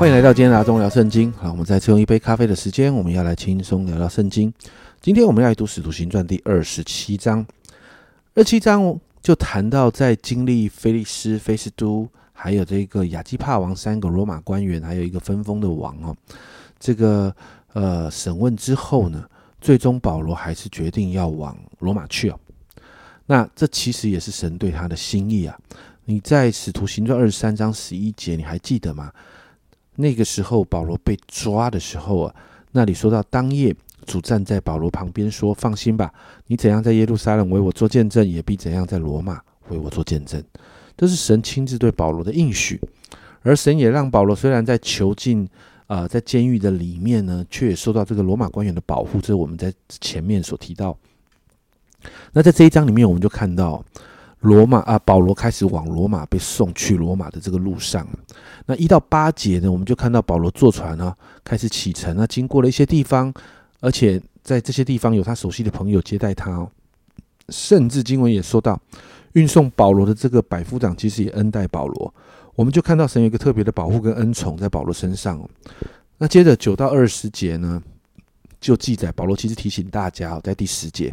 [0.00, 1.30] 欢迎来到今天的阿忠聊圣经。
[1.32, 4.50] 好，我们再次用一杯咖啡的时间，我们要来轻松聊聊圣经。
[4.98, 7.44] 今天我们要来读《使徒行传》第二十七章。
[8.34, 16.16] 二七章就谈到在经历菲利斯、菲斯都，还有这个亚基帕王三个罗马官员，还有一个分封的王哦，
[16.78, 17.36] 这个
[17.74, 19.28] 呃审问之后呢，
[19.60, 22.40] 最终保罗还是决定要往罗马去哦。
[23.26, 25.54] 那这其实也是神对他的心意啊。
[26.06, 29.12] 你在《使徒行传》二十三章十一节，你还记得吗？
[30.00, 32.34] 那个时候，保罗被抓的时候啊，
[32.72, 33.74] 那里说到当夜，
[34.06, 36.12] 主站在保罗旁边说：“放心吧，
[36.46, 40.42] 你怎样在耶路撒冷为我做见证，也必怎样在罗马为我做见证。”
[40.96, 42.80] 这是神亲自对保罗的应许，
[43.42, 45.48] 而神也让保罗虽然在囚禁
[45.86, 49.20] 啊，在监狱的里面呢，却也受到这个罗马官员的保护。
[49.20, 50.96] 这是我们在前面所提到。
[52.32, 53.84] 那在这一章里面，我们就看到。
[54.40, 58.06] 罗马啊，保罗开始往罗马被送去罗马的这个路上，
[58.66, 63.32] 那一到八节呢，我们就看到保罗坐船啊，开始启程啊，经过了一些地方，
[63.80, 66.70] 而且在这些地方有他熟悉的朋友接待他哦，
[67.50, 68.80] 甚至经文也说到，
[69.32, 72.14] 运送保罗的这个百夫长其实也恩待保罗，
[72.54, 75.46] 我们就看到神有一个特别的保护跟恩宠在保罗身上。
[76.16, 77.82] 那接着九到二十节呢，
[78.60, 81.12] 就记载保罗其实提醒大家哦，在第十节。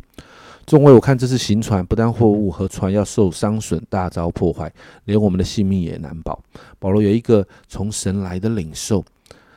[0.65, 4.71] 众位，我看这次行船，不但货物和船要受伤损，大遭破坏，
[5.05, 6.37] 连我们的性命也难保。
[6.77, 9.03] 保罗有一个从神来的领受，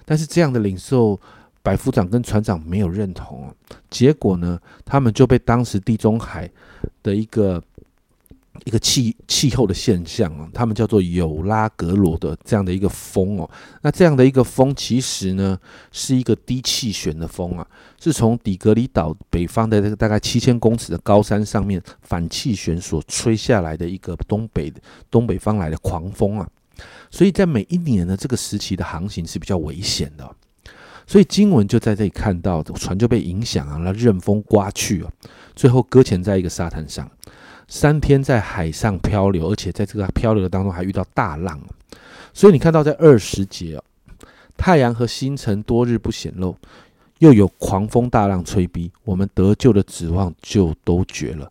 [0.05, 1.18] 但是这样的领受，
[1.62, 3.52] 百夫长跟船长没有认同
[3.91, 6.48] 结果呢，他们就被当时地中海
[7.02, 7.61] 的一个。
[8.64, 13.50] 一个气气候的现象啊，他们叫做有拉格罗的这样的一个风哦。
[13.83, 15.58] 那这样的一个风，其实呢
[15.92, 17.67] 是一个低气旋的风啊，
[18.00, 24.73] 是从底格里岛北方的这个大概七千公尺的高山上面反气旋所吹下来的一个东北
[25.11, 26.48] 东北方来的狂风啊。
[27.11, 30.30] 所以在每一年呢，这个时期的航行是比较危险的。
[31.07, 35.11] 所以经文就在这里看到，船就被影响啊，那任风刮去啊，
[35.57, 37.11] 最后搁浅在一个沙滩上。
[37.70, 41.58] 三天在海上漂流，而且在这个漂流当中还遇到大浪，
[42.35, 43.85] 所以你看到在二十节哦，
[44.57, 46.57] 太阳和星辰多日不显露，
[47.20, 51.51] 又有狂风大浪吹逼，我们得救的指望就都绝了。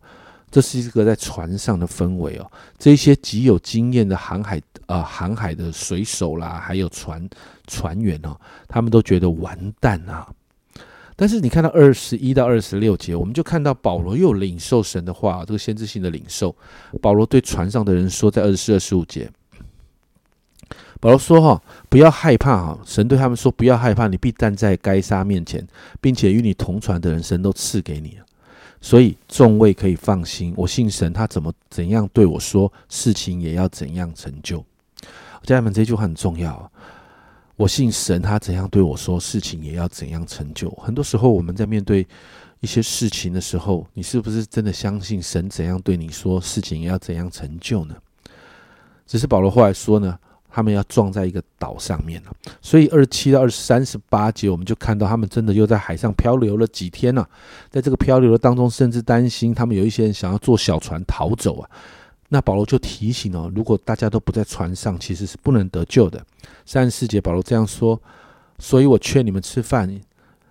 [0.50, 7.26] 这是一个在船上的氛围哦，这些极有经验的航海啊航海的水手啦，还有船
[7.66, 8.36] 船员哦，
[8.68, 10.28] 他们都觉得完蛋啊。
[11.20, 16.56] 但是你看到二十一到二十六节，我们就看到保罗又领受神的话，这个先知性的领受。
[17.02, 19.30] 保罗对船上的人说，在二十四、二十五节，
[20.98, 25.62] 保罗说：“哈，不要害怕哈，神对他们说，不要害怕，你必站在该杀面前，
[26.00, 28.24] 并且与你同船的人，神都赐给你了。
[28.80, 34.64] 所以众位可以放心，我信神，他怎么怎样对我说，事情也要怎样成就。
[35.42, 36.72] 家人们，这句话很重要。”
[37.60, 40.70] 我信神，他怎样对我说，事情也要怎样成就。
[40.82, 42.08] 很多时候，我们在面对
[42.60, 47.94] 一些事情的时候，你是不是真的相信神怎样对你说，事情也要怎样成就呢？
[49.06, 52.32] 只是保罗后来说呢，他们要撞在一个岛上面了。
[52.62, 57.28] 所以二七到二十三十八节，我们就看到他们真的又在海上漂流了几天了。
[57.68, 61.68] 在这个漂流的当中，甚至担心他们有一些人想要坐小船逃走啊。
[62.32, 66.24] 那保罗就提醒哦，如果大家都不在船上，其实是不能得救的。
[66.64, 68.00] 三十四节，保罗这样说：，
[68.60, 70.00] 所以我劝你们吃饭，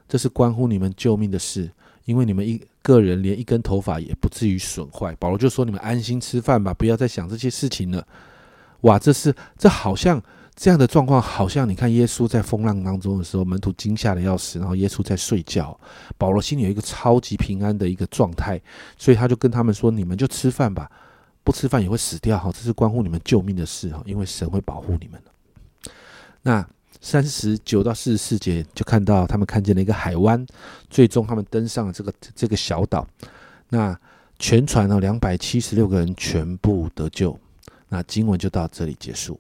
[0.07, 1.71] 这是关乎你们救命的事，
[2.03, 5.15] 因为你们一个人连一根头发也不至于损坏。
[5.17, 8.05] 保罗就说：你们安心吃饭吧，不要再想这些事情了。
[8.81, 10.21] 哇，这是这好像
[10.57, 15.79] 这样的状况，好像你看耶稣在风浪当中的时候，门徒惊吓的要死，然后耶稣在睡觉，
[16.17, 18.59] 保罗心里有一个超级平安的一个状态，
[18.97, 20.91] 所以他就跟他们说：你们就吃饭吧。
[21.49, 25.19] 不吃饭也会死掉哈，这是关乎你们救命的事哈，因为神会保护你们
[26.43, 26.63] 那
[27.01, 30.45] 三十九到四十四节就看到他们看见了一个海湾，
[30.91, 33.07] 最终他们登上了这个这个小岛。
[33.67, 33.99] 那
[34.37, 37.35] 全船呢两百七十六个人全部得救。
[37.87, 39.39] 那经文就到这里结束。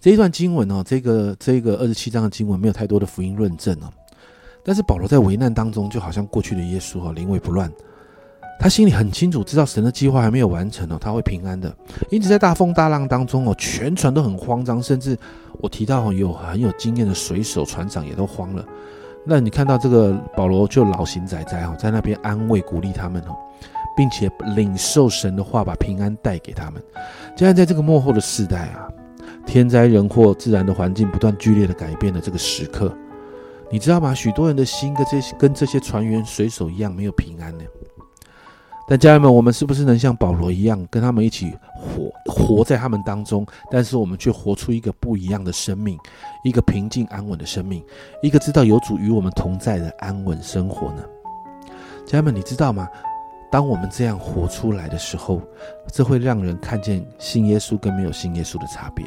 [0.00, 3.92] 这一段经文哦，这个这个二十七章的经文没有太多的福音论证哦，
[4.64, 7.70] 但是保罗在危难当中就好像过去的耶稣哈，临危不乱。
[8.58, 11.72] 他心里很清楚，知道神的计划还没有完成哦，他会平安的。
[12.10, 15.16] 因此，在大风大浪当中哦，全船都很慌张，甚至
[15.60, 18.64] 我提到有很有经验的水手、船长也都慌了。
[19.24, 23.36] 那你看到这个保罗就老行仔仔哦，在那边安慰鼓励他们哦，
[23.96, 26.82] 并且领受神的话，把平安带给他们。
[27.36, 28.88] 现在在这个幕后的时代啊，
[29.44, 32.92] 天灾人祸、自然的环境不断剧烈的改变的这个时刻，
[33.70, 34.14] 你知道吗？
[34.14, 37.64] 许多人的心跟这些跟这些船员、水手一样，没有平安呢。
[38.88, 43.44] 但家人们，我们是不是能像保罗一样，跟他们一起活活在他们当中？
[43.70, 45.98] 但是我们却活出一个不一样的生命，
[46.44, 47.84] 一个平静安稳的生命，
[48.22, 51.02] 一个知道有主与我们同在的安稳生活呢？
[52.06, 52.88] 家人们，你知道吗？
[53.50, 55.40] 当我们这样活出来的时候，
[55.92, 59.04] 这会让人看见信耶稣跟没有信耶稣的差别。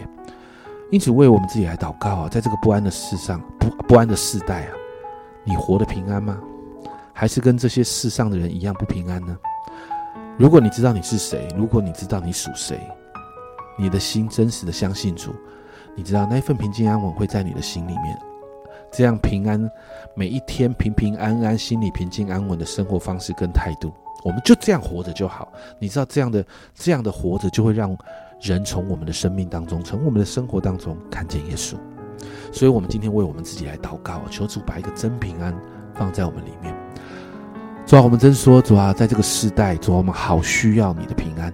[0.92, 4.72] 因此，为我们自己来祷告啊，在这个不安的世上，不不安的世代啊，
[5.46, 6.38] 你活得平安吗？
[7.20, 9.38] 还是跟这些世上的人一样不平安呢？
[10.38, 12.80] 如果你知道你是谁，如果你知道你属谁，
[13.78, 15.36] 你的心真实的相信主，
[15.98, 18.18] 你知道那一份平静安稳会在你的心里面，
[18.90, 19.70] 这样平安
[20.16, 23.92] 每一天平平安安，心里平静安稳的生活方式跟态度，
[24.24, 25.52] 我们就这样活着就好。
[25.78, 27.94] 你知道这样的这样的活着，就会让
[28.40, 31.76] 人从我们的生命当中，从我们的生活当中看见耶稣。
[32.54, 35.54] 所以，我们今天为我们自己来祷告，求主把一个真平安
[35.94, 36.74] 放在我们里面。
[37.90, 41.52] 主啊，我们真说，主啊，在这个时代，主啊，我们好需要你的平安。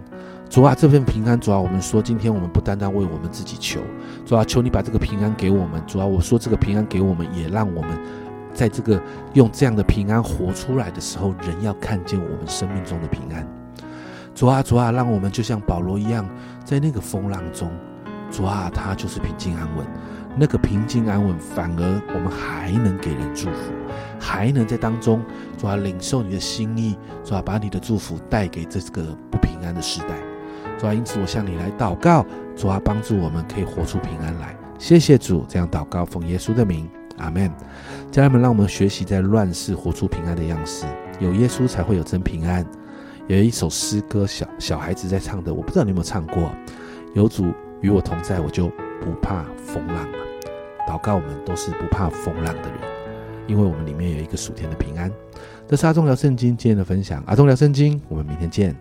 [0.50, 3.80] 主啊，这份平安，主啊，我们说，今天我们不单单为我们自己求，
[4.26, 5.82] 主啊，求你把这个平安给我们。
[5.88, 7.98] 主啊，我说这个平安给我们，也让我们
[8.54, 9.02] 在这个
[9.32, 13.48] 用这样的平安活出来的时候，人要看见我们生命中的平安。
[14.36, 16.28] 主啊，主啊，让我们就像保罗一样，
[16.66, 17.72] 在那个风浪中，
[18.30, 19.88] 主啊，他就是平静安稳。
[20.38, 23.72] 那个平静安稳，反而我们还能给人祝福，
[24.20, 25.22] 还能在当中
[25.58, 30.10] 主要领受你的心意，主要把你的祝福带给这个不平安的时代。
[30.78, 34.56] 主要因此我向你来祷告，主要帮助我们可以活出平安来。
[34.78, 37.50] 谢谢主，这样祷告奉耶稣的名，阿门。
[38.12, 40.86] 家人们，让我们学习在乱世活出平安的样式。
[41.20, 42.66] 有耶稣才会有真平安。
[43.28, 46.52] 有一首诗歌，小小孩子在唱的，我不知道你有没有唱过。
[47.14, 48.70] 有主与我同在，我就
[49.06, 50.18] 不怕风浪啊。
[50.90, 52.80] 祷告，我们都是不怕风浪的人，
[53.46, 55.12] 因为我们里面有一个属天的平安。
[55.68, 58.76] 这是阿忠聊圣经今天的分享，阿忠聊圣经，我们明天见。